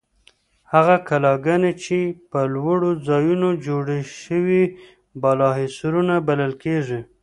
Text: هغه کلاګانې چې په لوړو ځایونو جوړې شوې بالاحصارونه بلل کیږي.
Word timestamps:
هغه 0.73 0.95
کلاګانې 1.07 1.71
چې 1.83 1.99
په 2.31 2.39
لوړو 2.53 2.91
ځایونو 3.07 3.49
جوړې 3.67 3.99
شوې 4.21 4.63
بالاحصارونه 5.21 6.15
بلل 6.27 6.53
کیږي. 6.63 6.99